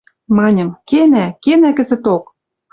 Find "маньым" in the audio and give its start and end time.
0.37-0.69